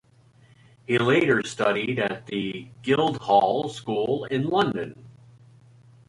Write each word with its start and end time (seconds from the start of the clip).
He 0.87 0.97
later 0.97 1.43
studied 1.45 1.99
at 1.99 2.25
the 2.25 2.69
Guildhall 2.81 3.69
School 3.69 4.25
in 4.25 4.47
London. 4.49 5.05